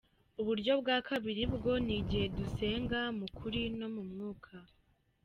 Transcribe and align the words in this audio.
Uburyo 0.41 0.73
bwa 0.81 0.97
kabiri 1.07 1.43
bwo 1.55 1.73
ni 1.85 1.93
igihe 1.99 2.25
dusenga 2.37 2.99
mu 3.17 3.27
kuri 3.37 3.61
no 3.79 3.87
mu 3.95 4.03
mwuka. 4.09 4.53